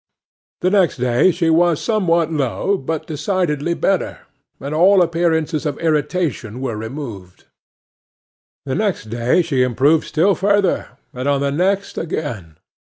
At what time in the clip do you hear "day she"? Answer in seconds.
0.97-1.51, 9.11-9.61